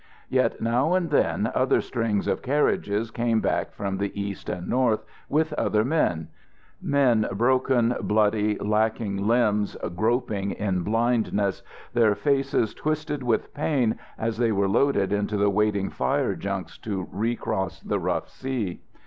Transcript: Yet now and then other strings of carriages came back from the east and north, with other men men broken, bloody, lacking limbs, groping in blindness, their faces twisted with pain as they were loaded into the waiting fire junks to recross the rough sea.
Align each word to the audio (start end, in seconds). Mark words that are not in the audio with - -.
Yet 0.29 0.59
now 0.59 0.95
and 0.95 1.11
then 1.11 1.51
other 1.53 1.79
strings 1.79 2.27
of 2.27 2.41
carriages 2.41 3.11
came 3.11 3.39
back 3.39 3.71
from 3.71 3.99
the 3.99 4.19
east 4.19 4.49
and 4.49 4.67
north, 4.67 5.05
with 5.29 5.53
other 5.53 5.85
men 5.85 6.29
men 6.81 7.27
broken, 7.33 7.93
bloody, 8.01 8.57
lacking 8.57 9.27
limbs, 9.27 9.77
groping 9.95 10.53
in 10.53 10.81
blindness, 10.81 11.61
their 11.93 12.15
faces 12.15 12.73
twisted 12.73 13.21
with 13.21 13.53
pain 13.53 13.99
as 14.17 14.39
they 14.39 14.51
were 14.51 14.67
loaded 14.67 15.13
into 15.13 15.37
the 15.37 15.51
waiting 15.51 15.91
fire 15.91 16.33
junks 16.33 16.79
to 16.79 17.07
recross 17.11 17.79
the 17.79 17.99
rough 17.99 18.27
sea. 18.27 18.81